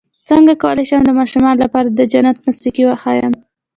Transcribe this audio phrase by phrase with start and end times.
[0.29, 3.33] څنګه کولی شم د ماشومانو لپاره د جنت موسيقي وښایم